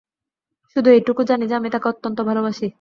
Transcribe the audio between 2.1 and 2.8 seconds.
ভালবাসি।